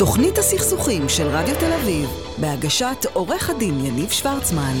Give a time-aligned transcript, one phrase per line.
[0.00, 2.08] תוכנית הסכסוכים של רדיו תל אביב,
[2.40, 4.74] בהגשת עורך הדין יניב שוורצמן.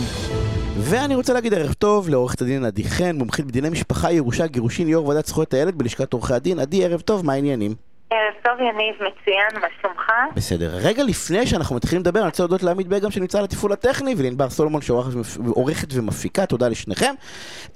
[0.78, 5.06] ואני רוצה להגיד ערב טוב לעורכת הדין עדי חן, מומחית בדיני משפחה, ירושה, גירושין, יו"ר
[5.06, 6.58] ועדת זכויות הילד בלשכת עורכי הדין.
[6.58, 7.74] עדי, ערב טוב, מה העניינים?
[8.10, 10.12] ערב טוב יניב, מצוין, מה שלומך?
[10.34, 10.70] בסדר.
[10.74, 14.50] רגע לפני שאנחנו מתחילים לדבר, אני רוצה להודות לעמית בגם שנמצא על התפעול הטכני, ולענבר
[14.50, 17.14] סולומון שעורכת ומפיקה, תודה לשניכם.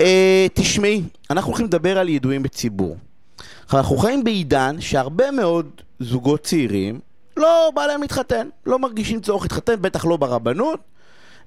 [0.00, 2.96] אה, תשמעי, אנחנו הולכים לדבר על ידועים בציבור.
[3.74, 5.70] אנחנו חיים בעידן שהרבה מאוד
[6.00, 7.00] זוגות צעירים
[7.36, 10.80] לא בא להם להתחתן, לא מרגישים צורך להתחתן, בטח לא ברבנות,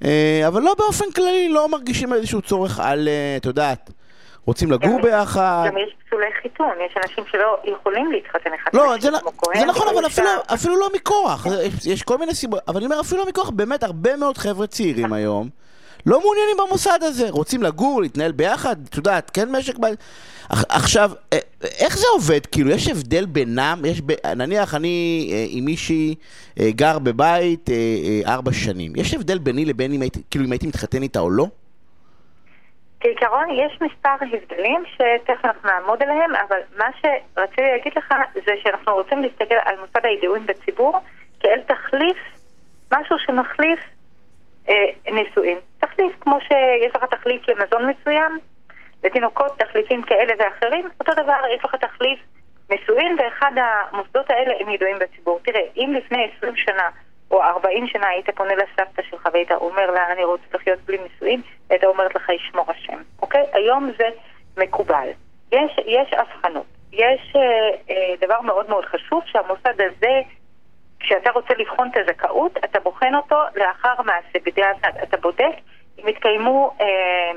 [0.06, 3.92] אה, אבל לא באופן כללי, לא מרגישים איזשהו צורך על, אה, את יודעת,
[4.46, 5.64] רוצים לגור ביחד.
[5.68, 9.10] גם יש פסולי חיתון, יש אנשים שלא יכולים להתחתן אחד לא, זה,
[9.60, 13.00] זה נכון, אבל אפילו, אפילו לא מכוח, יש, יש כל מיני סיבות, אבל אני אומר,
[13.02, 15.50] אפילו לא מכוח, באמת הרבה מאוד חבר'ה צעירים היום.
[16.08, 20.00] לא מעוניינים במוסד הזה, רוצים לגור, להתנהל ביחד, את יודעת, כן משק בית.
[20.50, 21.38] עכשיו, אה,
[21.80, 22.46] איך זה עובד?
[22.46, 23.82] כאילו, יש הבדל בינם?
[23.86, 24.12] יש ב...
[24.36, 26.16] נניח אני אה, עם מישהי
[26.60, 27.70] אה, גר בבית
[28.26, 28.92] ארבע שנים.
[28.96, 31.46] יש הבדל ביני לבין אם הייתי, כאילו, אם הייתי מתחתן איתה או לא?
[33.00, 38.94] כעיקרון יש מספר הבדלים שתכף אנחנו נעמוד עליהם, אבל מה שרציתי להגיד לך זה שאנחנו
[38.94, 41.00] רוצים להסתכל על מוסד הידועים בציבור
[41.40, 42.18] כאל תחליף,
[42.94, 43.80] משהו שמחליף
[44.70, 44.74] אה,
[45.12, 45.58] נישואים.
[45.80, 48.40] תחליף כמו שיש לך תחליף למזון מסוים,
[49.04, 52.20] לתינוקות תחליפים כאלה ואחרים, אותו דבר יש לך תחליף
[52.70, 55.40] נישואין, ואחד המוסדות האלה הם ידועים בציבור.
[55.44, 56.90] תראה, אם לפני 20 שנה
[57.32, 61.42] או 40 שנה היית פונה לסבתא שלך והיית אומר לה, אני רוצה לחיות בלי נישואין,
[61.70, 63.44] הייתה אומרת לך, ישמור השם, אוקיי?
[63.54, 64.06] היום זה
[64.58, 65.08] מקובל.
[65.52, 66.66] יש, יש הבחנות.
[66.94, 67.42] יש אה,
[67.90, 70.22] אה, דבר מאוד מאוד חשוב, שהמוסד הזה,
[71.00, 74.92] כשאתה רוצה לבחון את הזכאות, אתה בוחן אותו לאחר מעשה, בדיעבד.
[75.04, 75.56] אתה בודק
[76.00, 76.76] אם התקיימו...
[76.82, 77.32] אה,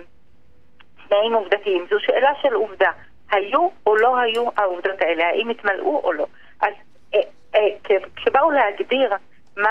[1.10, 1.86] תנאים עובדתיים.
[1.90, 2.90] זו שאלה של עובדה.
[3.30, 6.26] היו או לא היו העובדות האלה, האם התמלאו או לא.
[6.60, 6.72] אז
[7.14, 7.20] אה,
[7.54, 9.14] אה, כשבאו להגדיר
[9.56, 9.70] מה,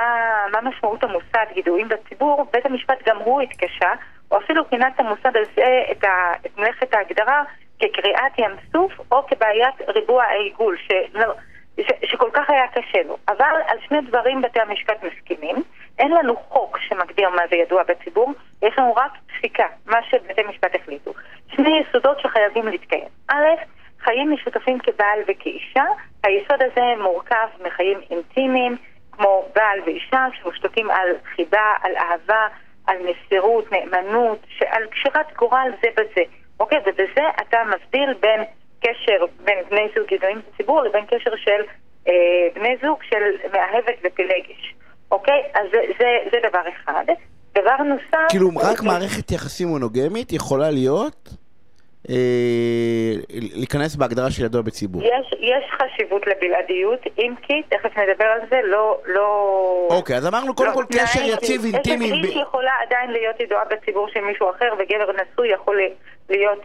[0.51, 3.91] מה משמעות המושג ידועים בציבור, בית המשפט גם הוא התקשה,
[4.31, 7.43] או אפילו כינה את המושג הזה, את, ה, את מלאכת ההגדרה,
[7.79, 11.33] כקריאת ים סוף או כבעיית ריבוע העיגול, שלא,
[11.83, 13.17] ש, שכל כך היה קשה לו.
[13.27, 15.55] אבל על שני דברים בתי המשפט מסכימים.
[15.99, 20.75] אין לנו חוק שמגדיר מה זה ידוע בציבור, יש לנו רק פסיקה, מה שבתי משפט
[20.75, 21.13] החליטו.
[21.55, 23.07] שני יסודות שחייבים להתקיים.
[23.27, 23.45] א',
[23.99, 25.83] חיים משותפים כבעל וכאישה,
[26.23, 28.77] היסוד הזה מורכב מחיים אינטימיים,
[29.11, 32.47] כמו בעל ואישה, שמושתתים על חיבה, על אהבה,
[32.87, 36.21] על מסירות, נאמנות, על קשירת גורל זה בזה.
[36.59, 36.79] אוקיי?
[36.85, 38.41] ובזה אתה מבדיל בין
[39.09, 41.61] קשר בין בני זוג ידועים בציבור לבין קשר של
[42.07, 42.13] אה,
[42.55, 44.75] בני זוג של מאהבת ופילגש.
[45.11, 45.41] אוקיי?
[45.53, 47.03] אז זה, זה, זה דבר אחד.
[47.55, 48.29] דבר נוסף...
[48.29, 51.29] כאילו, רק מערכת יחסים מונוגמית יכולה להיות...
[52.09, 55.03] אה, להיכנס בהגדרה של ידוע בציבור.
[55.03, 58.97] יש, יש חשיבות לבלעדיות, אם כי, תכף נדבר על זה, לא...
[59.05, 62.11] לא אוקיי, אז אמרנו קודם לא, כל קשר יציב אינטימי.
[62.11, 62.35] איש.
[62.35, 65.79] יכולה עדיין להיות ידועה בציבור של מישהו אחר, וגבר נשוי יכול
[66.29, 66.59] להיות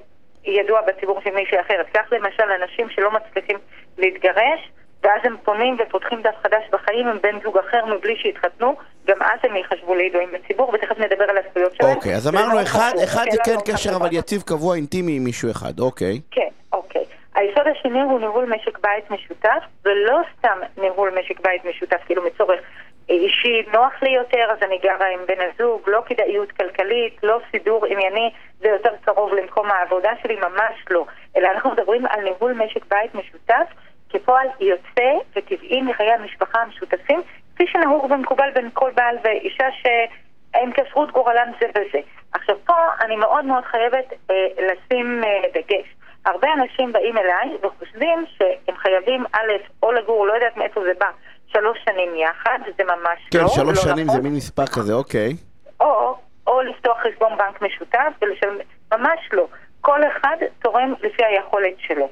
[0.47, 1.83] ידוע בציבור של מישהו אחר.
[1.95, 3.57] כך למשל אנשים שלא מצליחים
[3.99, 4.71] להתגרש,
[5.03, 9.39] ואז הם פונים ופותחים דף חדש בחיים עם בן זוג אחר מבלי שהתחתנו, גם אז
[9.43, 11.97] הם ייחשבו לידועים בציבור, ותכף נדבר על הזכויות שלהם.
[11.97, 15.81] אוקיי, אז אמרנו, אחד, אחד זה כן קשר אבל יציב קבוע אינטימי עם מישהו אחד,
[15.81, 16.21] אוקיי.
[16.31, 17.05] כן, אוקיי.
[17.35, 22.61] היסוד השני הוא ניהול משק בית משותף, ולא סתם ניהול משק בית משותף, כאילו מצורך
[23.09, 27.87] אישי נוח לי יותר, אז אני גרה עם בן הזוג, לא כדאיות כלכלית, לא סידור
[27.87, 31.05] ענייני, זה יותר קרוב למקום העבודה שלי, ממש לא.
[31.37, 33.67] אלא אנחנו מדברים על ניהול משק בית משותף.
[34.15, 37.23] כפועל יוצא וטבעי מחיי המשפחה המשותפים,
[37.55, 41.99] כפי שנהוג ומקובל בין כל בעל ואישה שהם כשרות גורלם זה וזה.
[42.33, 45.95] עכשיו פה אני מאוד מאוד חייבת אה, לשים אה, דגש.
[46.27, 51.11] הרבה אנשים באים אליי וחושבים שהם חייבים א', או לגור, לא יודעת מאיפה זה בא,
[51.57, 53.49] שלוש שנים יחד, זה ממש כן, לא.
[53.49, 54.17] כן, שלוש לא שנים נכון.
[54.17, 55.33] זה מין מספר כזה, אוקיי.
[55.81, 56.17] או,
[56.47, 58.59] או לפתוח חשבון בנק משותף, ולשלם,
[58.93, 59.47] ממש לא.
[59.81, 62.09] כל אחד תורם לפי היכולת שלו.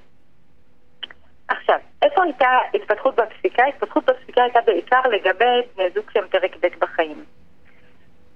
[1.48, 3.64] עכשיו, איפה הייתה התפתחות בפסיקה?
[3.64, 5.44] התפתחות בפסיקה הייתה בעיקר לגבי
[5.76, 7.24] בני זוג שהם פרק ב' בחיים.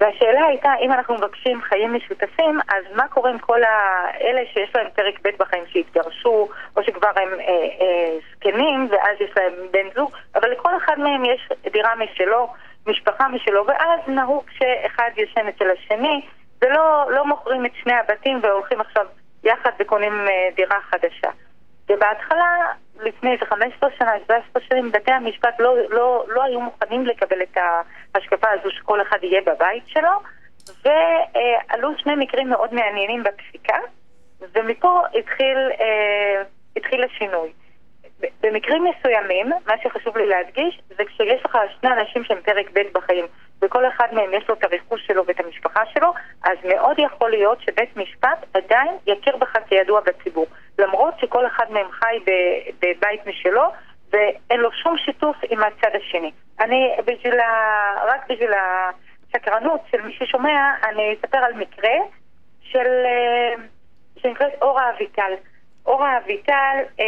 [0.01, 4.87] והשאלה הייתה, אם אנחנו מבקשים חיים משותפים, אז מה קורה עם כל האלה שיש להם
[4.95, 7.47] פרק ב' בחיים שהתגרשו, או שכבר הם אה,
[7.81, 12.49] אה, זקנים, ואז יש להם בן זוג, אבל לכל אחד מהם יש דירה משלו,
[12.87, 16.21] משפחה משלו, ואז נהוג שאחד ישן אצל השני,
[16.63, 19.07] ולא לא מוכרים את שני הבתים והולכים עכשיו
[19.45, 21.31] יחד וקונים אה, דירה חדשה.
[21.89, 27.43] ובהתחלה, לפני איזה 15 שנה, 17 שנים, בתי המשפט לא, לא, לא היו מוכנים לקבל
[27.43, 27.59] את
[28.15, 30.11] ההשקפה הזו שכל אחד יהיה בבית שלו,
[30.85, 33.79] ועלו שני מקרים מאוד מעניינים בפסיקה,
[34.55, 36.43] ומפה התחיל, אה,
[36.77, 37.53] התחיל השינוי.
[38.43, 43.25] במקרים מסוימים, מה שחשוב לי להדגיש, זה כשיש לך שני אנשים שהם פרק ב' בחיים,
[43.67, 46.13] וכל אחד מהם יש לו את הרכוש שלו ואת המשפחה שלו,
[46.45, 50.47] אז מאוד יכול להיות שבית משפט עדיין יכיר בך כידוע בציבור.
[50.79, 52.19] למרות שכל אחד מהם חי
[52.83, 53.63] בבית משלו,
[54.13, 56.31] ואין לו שום שיתוף עם הצד השני.
[56.61, 57.51] אני, בשביל ה...
[58.07, 61.95] רק בשביל הסקרנות של מי ששומע, אני אספר על מקרה
[62.61, 62.87] של...
[63.05, 63.55] אה,
[64.17, 65.33] שנקראת אורה אביטל.
[65.87, 67.05] אורה אביטל אה,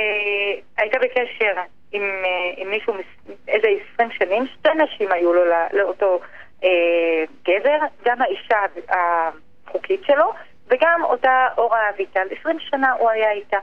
[0.79, 1.53] הייתה בקשר
[1.93, 2.95] עם, אה, עם מישהו
[3.49, 6.21] איזה עשרים שנים, שתי נשים היו לו לא, לאותו
[6.65, 8.57] אה, גבר, גם האישה
[8.89, 10.33] החוקית שלו
[10.67, 12.27] וגם אותה אורה אביטל.
[12.41, 13.59] עשרים שנה הוא היה איתה.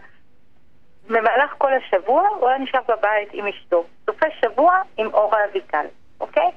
[1.08, 3.86] במהלך כל השבוע הוא היה נשאר בבית עם אשתו.
[4.06, 5.86] סופי שבוע עם אורה אביטל,
[6.20, 6.52] אוקיי?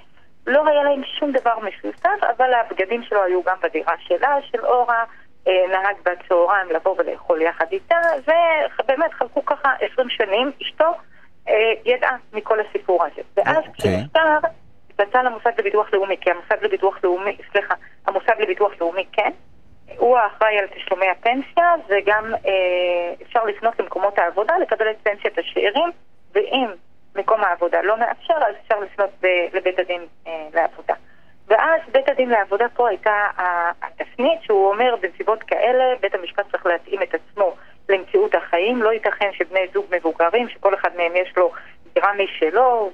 [0.47, 5.05] לא היה להם שום דבר משותף, אבל הבגדים שלו היו גם בדירה שלה, של אורה.
[5.49, 10.93] אה, נהג בצהריים לבוא ולאכול יחד איתה, ובאמת חלקו ככה עשרים שנים, אשתו
[11.49, 13.23] אה, ידעה מכל הסיפור הזה.
[13.37, 13.69] ואז okay.
[13.69, 13.73] אוקיי.
[13.79, 14.49] כשנפטר,
[15.03, 17.75] יצא למוסד לביטוח לאומי, כי המוסד לביטוח לאומי, סליחה,
[18.07, 19.31] המוסד לביטוח לאומי כן,
[19.97, 25.91] הוא האחראי על תשלומי הפנסיה, וגם אה, אפשר לפנות למקומות העבודה לקבל את פנסיית השאירים,
[26.35, 26.67] ואם
[27.17, 30.95] מקום העבודה לא מאפשר, אז אפשר לפנות ב- לבית הדין אה, לעבודה.
[31.47, 33.27] ואז בית הדין לעבודה פה הייתה
[33.83, 37.57] התפנית שהוא אומר בנסיבות כאלה בית המשפט צריך להתאים את עצמו
[37.89, 41.53] למציאות החיים, לא ייתכן שבני זוג מבוגרים שכל אחד מהם יש לו
[41.95, 42.91] דירה משלו,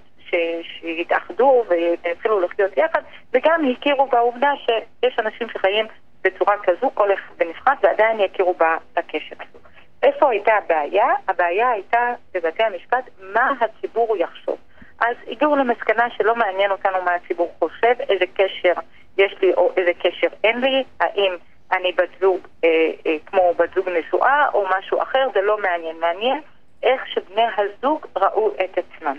[0.62, 5.87] שיתאחדו ויתחילו לחיות יחד וגם הכירו בעובדה שיש אנשים שחיים
[6.25, 8.55] בצורה כזו, כל אחד בנפרד ועדיין יכירו
[8.94, 9.59] בקשר הזו.
[10.03, 11.06] איפה הייתה הבעיה?
[11.29, 13.05] הבעיה הייתה בבתי המשפט
[13.35, 14.56] מה הציבור יחשוב.
[15.00, 18.73] אז הגיעו למסקנה שלא מעניין אותנו מה הציבור חושב, איזה קשר
[19.19, 21.32] יש לי או איזה קשר אין לי, האם
[21.73, 25.97] אני בת זוג אה, אה, כמו בת זוג נשואה או משהו אחר, זה לא מעניין.
[26.00, 26.41] מעניין
[26.82, 29.17] איך שבני הזוג ראו את עצמם.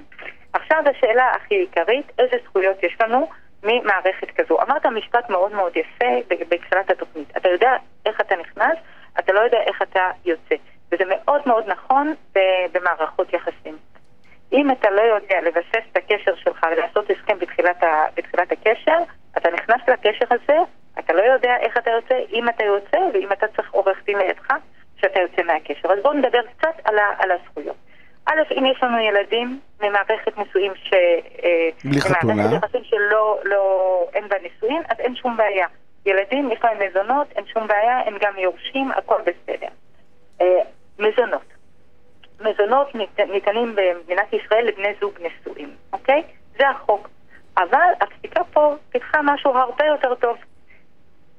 [0.78, 3.30] עכשיו השאלה הכי עיקרית, איזה זכויות יש לנו
[3.64, 4.62] ממערכת כזו.
[4.62, 7.38] אמרת משפט מאוד מאוד יפה בתחילת התוכנית.
[7.38, 7.72] אתה יודע
[8.06, 8.78] איך אתה נכנס,
[9.20, 10.56] אתה לא יודע איך אתה יוצא.
[10.92, 12.14] וזה מאוד מאוד נכון
[12.74, 13.78] במערכות יחסים.
[14.54, 18.98] אם אתה לא יודע לבסס את הקשר שלך ולעשות הסכם בתחילת, ה, בתחילת הקשר,
[19.38, 20.58] אתה נכנס לקשר הזה,
[21.00, 24.48] אתה לא יודע איך אתה יוצא, אם אתה יוצא ואם אתה צריך עורך דין לידך,
[24.98, 25.92] שאתה יוצא מהקשר.
[25.92, 27.76] אז בואו נדבר קצת על, ה, על הזכויות.
[28.26, 29.60] א', אם יש לנו ילדים
[29.90, 30.94] ממערכת נישואים ש...
[31.44, 32.34] אה, בלי חתונה.
[32.34, 35.68] ממערכת יחסים שלא, לא, אין בה נישואים, אז אין שום בעיה.
[36.06, 39.68] ילדים, יש להם מזונות, אין שום בעיה, הם גם יורשים, הכל בסדר.
[40.42, 40.62] אה,
[41.00, 41.56] מזונות.
[42.42, 42.96] מזונות
[43.34, 46.24] ניתנים במדינת ישראל לבני זוג נשואים, אוקיי?
[46.60, 47.10] זה החוק.
[47.58, 50.38] אבל הפסיקה פה פיתחה משהו הרבה יותר טוב.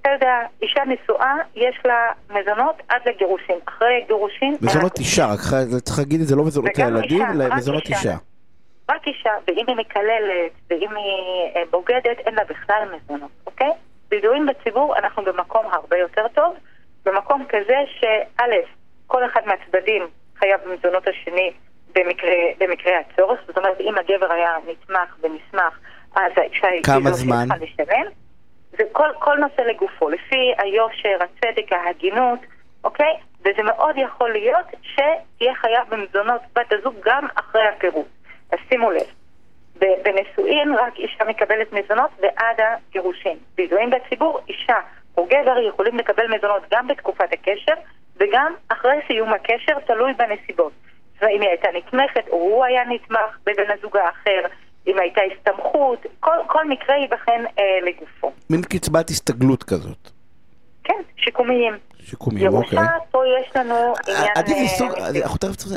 [0.00, 3.56] אתה יודע, אישה נשואה, יש לה מזונות עד לגירושין.
[3.68, 4.56] אחרי גירושין...
[4.60, 5.40] מזונות אישה, רק
[5.82, 8.16] צריך להגיד את זה לא מזונות הילדים, אלא מזונות אישה.
[8.88, 13.70] רק אישה, ואם היא מקללת, ואם היא אה, בוגדת, אין לה בכלל מזונות, אוקיי?
[14.08, 16.56] בידועים בציבור אנחנו במקום הרבה יותר טוב,
[17.04, 18.42] במקום כזה שא',
[19.06, 20.02] כל אחד מהצדדים
[20.38, 21.52] חייב במזונות השני
[21.94, 25.78] במקרה, במקרה הצורך, זאת אומרת אם הגבר היה נתמך ונסמך,
[26.14, 27.46] אז האישה היא כמה זמן?
[27.60, 28.06] לשלם.
[28.70, 32.38] זה כל, כל נושא לגופו, לפי היושר, הצדק, ההגינות,
[32.84, 33.16] אוקיי?
[33.40, 38.06] וזה מאוד יכול להיות שתהיה חייב במזונות בת הזוג גם אחרי הפירוט.
[38.52, 39.06] אז שימו לב,
[39.76, 43.36] בנישואין רק אישה מקבלת מזונות ועד הגירושין.
[43.54, 44.78] בידועים בציבור, אישה
[45.16, 47.74] או גבר יכולים לקבל מזונות גם בתקופת הקשר
[48.16, 50.72] וגם אחרי סיום הקשר, תלוי בנסיבות.
[51.22, 54.40] אם היא הייתה נתמכת, או הוא היה נתמך בבן הזוג האחר,
[54.86, 58.32] אם הייתה הסתמכות, כל, כל מקרה ייבחן אה, לגופו.
[58.50, 60.10] מין קצבת הסתגלות כזאת.
[60.84, 61.72] כן, שיקומיים.
[62.10, 62.78] שיקומיים, אוקיי.
[62.78, 63.74] ירושה, פה יש לנו
[64.08, 64.28] עניין...
[64.34, 64.90] עדי, זה סוג,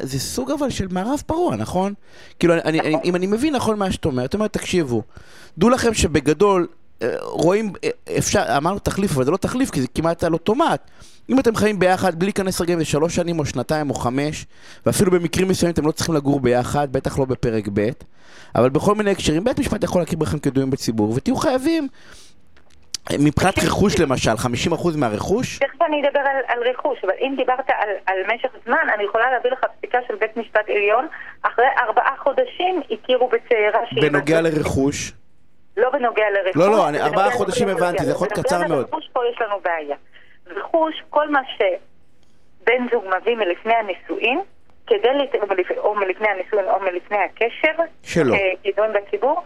[0.02, 1.94] זה סוג אבל של מערב פרוע, נכון?
[2.40, 5.02] כאילו, אני, אני, אם אני מבין נכון מה שאת אומרת, את אומרת, תקשיבו,
[5.58, 6.68] דעו לכם שבגדול,
[7.02, 10.82] אה, רואים, אה, אפשר, אמרנו תחליף, אבל זה לא תחליף, כי זה כמעט על אוטומט.
[11.30, 14.46] אם אתם חיים ביחד בלי להיכנס רגע לשלוש שנים או שנתיים או חמש,
[14.86, 17.90] ואפילו במקרים מסוימים אתם לא צריכים לגור ביחד, בטח לא בפרק ב',
[18.56, 21.88] אבל בכל מיני הקשרים, בית משפט יכול להכיר בכם כידועים בציבור, ותהיו חייבים,
[23.20, 25.60] מבחינת רכוש למשל, 50% מהרכוש?
[25.60, 29.32] תכף אני אדבר על, על רכוש, אבל אם דיברת על, על משך זמן, אני יכולה
[29.32, 31.08] להביא לך פסיקה של בית משפט עליון,
[31.42, 34.12] אחרי ארבעה חודשים הכירו בצעירה שהיא...
[34.12, 35.12] בנוגע לרכוש?
[35.78, 36.56] לא בנוגע לרכוש.
[36.56, 38.86] לא, לא, אני, ארבעה חודשים הבנתי, זה יכול להיות קצר מאוד.
[38.86, 39.96] ברכוש פה יש לנו בעיה.
[40.48, 44.40] רכוש, כל מה שבן זוג מביא מלפני הנישואין,
[44.88, 45.36] כדי, לת...
[45.78, 49.44] או מלפני הנישואין או מלפני הקשר, שלו, כידון אה, בציבור,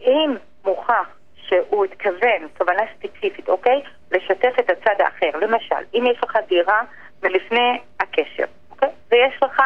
[0.00, 1.08] אם מוכח
[1.48, 3.82] שהוא התכוון, תובנה ספציפית, אוקיי?
[4.12, 5.38] לשתף את הצד האחר.
[5.38, 6.80] למשל, אם יש לך דירה
[7.22, 8.88] מלפני הקשר, אוקיי?
[9.12, 9.62] ויש לך,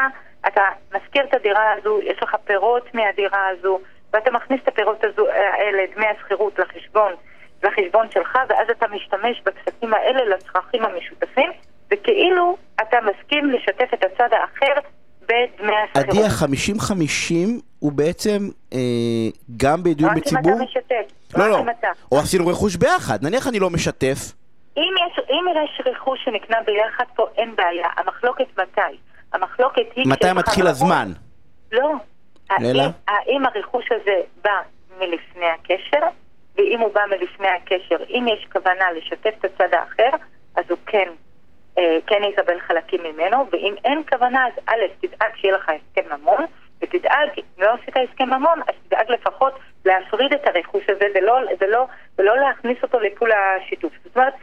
[0.47, 0.63] אתה
[0.95, 3.81] משכיר את הדירה הזו, יש לך פירות מהדירה הזו,
[4.13, 7.13] ואתה מכניס את הפירות הזו, האלה, דמי השכירות לחשבון,
[7.65, 11.51] לחשבון שלך, ואז אתה משתמש בכספים האלה לצרכים המשותפים,
[11.91, 14.81] וכאילו אתה מסכים לשתף את הצד האחר
[15.23, 16.09] בדמי השכירות.
[16.09, 18.39] עדי, ה-50-50 הוא בעצם
[18.73, 18.79] אה,
[19.57, 20.41] גם בידועים בציבור?
[20.41, 21.26] רק אם אתה משתף.
[21.39, 21.63] לא, לא.
[22.13, 23.19] או עשינו רכוש ביחד.
[23.23, 24.19] נניח אני לא משתף.
[24.77, 27.89] אם יש, אם יש רכוש שנקנה ביחד פה, אין בעיה.
[27.97, 28.97] המחלוקת מתי?
[29.33, 30.07] המחלוקת היא...
[30.09, 31.13] מתי מתחיל הזמן?
[31.73, 31.93] לא.
[32.61, 32.83] אלא?
[32.83, 34.61] האם, האם הרכוש הזה בא
[34.99, 36.07] מלפני הקשר,
[36.57, 40.11] ואם הוא בא מלפני הקשר, אם יש כוונה לשתף את הצד האחר,
[40.57, 41.09] אז הוא כן,
[41.79, 46.45] אה, כן יקבל חלקים ממנו, ואם אין כוונה, אז א', תדאג שיהיה לך הסכם ממון,
[46.83, 49.53] ותדאג, אם לא עשית הסכם ממון, אז תדאג לפחות
[49.87, 51.87] להפריד את הרכוש הזה ולא, ולא,
[52.19, 53.93] ולא להכניס אותו לפול השיתוף.
[54.05, 54.35] זאת אומרת,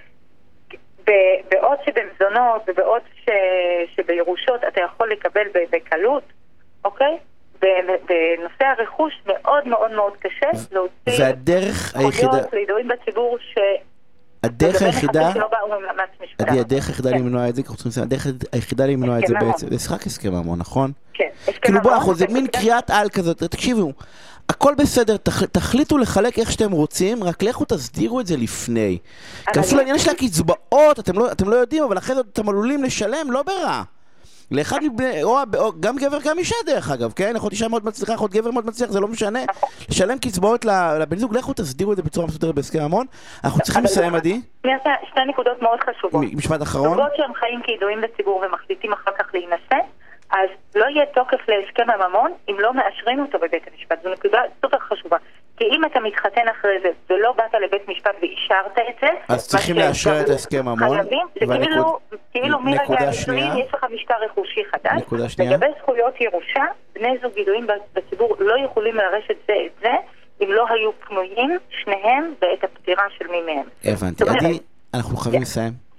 [1.52, 3.30] בעוד שבמזונות ובעוד ש...
[3.96, 6.24] שבירושות אתה יכול לקבל בקלות,
[6.86, 7.18] אוקיי?
[7.62, 13.58] בנושא הרכוש מאוד מאוד מאוד קשה להוציא והדרך היחידה, זכויות לידועים בציבור ש...
[14.44, 15.30] הדרך היחידה.
[16.40, 17.18] עדי, הדרך היחידה כן.
[17.18, 20.06] למנוע את זה, כי אנחנו צריכים לסיים, הדרך היחידה למנוע את זה בעצם, זה רק
[20.06, 20.92] הסכם ממון, נכון?
[21.14, 21.30] כן.
[21.42, 23.92] הסכם כאילו בוא, ממון, אנחנו, זה זה מין הסכם- קריאת על כזאת, תקשיבו,
[24.50, 28.98] הכל בסדר, תח, תחליטו לחלק איך שאתם רוצים, רק לכו תסדירו את זה לפני.
[29.54, 32.84] כי אפילו העניין של הקצבאות, אתם לא, אתם לא יודעים, אבל אחרי זה אתם עלולים
[32.84, 33.82] לשלם, לא ברע.
[34.52, 37.34] לאחד מבני, או, הב- או גם גבר גם אישה דרך אגב, כן?
[37.36, 39.40] יכול להיות אישה מאוד מצליחה, יכול להיות גבר מאוד מצליח, זה לא משנה.
[39.90, 40.66] לשלם קצבאות
[41.00, 43.06] לבן זוג, לכו תסדירו את זה בצורה מסודרת בהסכם ממון.
[43.44, 44.42] אנחנו צריכים לסיים, עדי.
[45.10, 46.26] שתי נקודות מאוד חשובות.
[46.34, 46.90] משפט אחרון.
[46.90, 49.88] זוגות שהם חיים כידועים בציבור ומחליטים אחר כך להינשא,
[50.34, 54.04] אז לא יהיה תוקף להסכם הממון אם לא מאשרים אותו בבית המשפט.
[54.04, 55.18] זו נקודה סופר חשובה.
[55.58, 59.76] כי אם אתה מתחתן אחרי זה ולא באת לבית משפט ואישרת את זה, אז צריכים
[59.76, 60.80] לאשר את ההסכם ממון.
[60.80, 62.00] חייבים, זה כאילו,
[62.32, 63.58] כאילו מרגע הנישואים.
[63.58, 65.02] יש לך משטר רכושי חדש.
[65.02, 65.52] נקודה שנייה.
[65.52, 66.64] לגבי זכויות ירושה,
[66.96, 69.94] בני זוג ידועים בציבור לא יכולים לרשת זה את זה
[70.42, 73.94] אם לא היו פנויים שניהם בעת הפטירה של מי מהם.
[73.94, 74.24] הבנתי.
[74.94, 75.93] אנחנו חייבים לסיים.